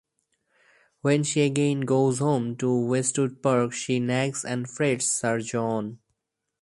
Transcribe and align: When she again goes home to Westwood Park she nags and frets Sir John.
When 1.01 1.21
she 1.21 1.41
again 1.41 1.81
goes 1.81 2.17
home 2.17 2.55
to 2.55 2.75
Westwood 2.75 3.43
Park 3.43 3.71
she 3.73 3.99
nags 3.99 4.43
and 4.43 4.67
frets 4.67 5.05
Sir 5.05 5.41
John. 5.41 5.99